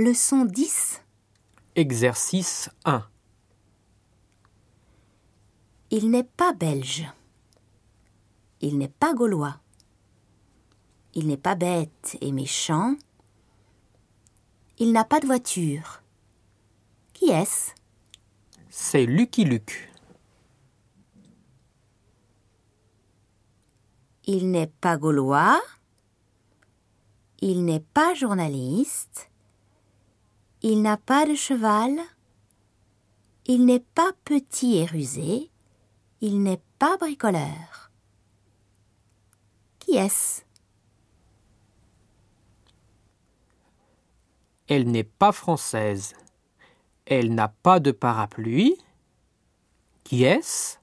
Leçon 0.00 0.44
10. 0.44 1.02
Exercice 1.74 2.70
1. 2.84 3.04
Il 5.90 6.12
n'est 6.12 6.22
pas 6.22 6.52
belge. 6.52 7.04
Il 8.60 8.78
n'est 8.78 8.86
pas 8.86 9.12
gaulois. 9.12 9.58
Il 11.14 11.26
n'est 11.26 11.36
pas 11.36 11.56
bête 11.56 12.16
et 12.20 12.30
méchant. 12.30 12.94
Il 14.78 14.92
n'a 14.92 15.02
pas 15.02 15.18
de 15.18 15.26
voiture. 15.26 16.00
Qui 17.12 17.30
est-ce? 17.30 17.72
C'est 18.70 19.04
Lucky 19.04 19.44
Luke. 19.44 19.90
Il 24.26 24.52
n'est 24.52 24.68
pas 24.80 24.96
gaulois. 24.96 25.60
Il 27.40 27.64
n'est 27.64 27.80
pas 27.80 28.14
journaliste. 28.14 29.28
Il 30.62 30.82
n'a 30.82 30.96
pas 30.96 31.24
de 31.24 31.34
cheval. 31.34 32.00
Il 33.46 33.64
n'est 33.64 33.84
pas 33.94 34.10
petit 34.24 34.78
et 34.78 34.84
rusé. 34.86 35.50
Il 36.20 36.42
n'est 36.42 36.60
pas 36.78 36.96
bricoleur. 36.96 37.90
Qui 39.78 39.96
est-ce? 39.96 40.42
Elle 44.66 44.90
n'est 44.90 45.04
pas 45.04 45.32
française. 45.32 46.14
Elle 47.06 47.34
n'a 47.34 47.48
pas 47.48 47.80
de 47.80 47.90
parapluie. 47.90 48.76
Qui 50.04 50.24
est-ce? 50.24 50.76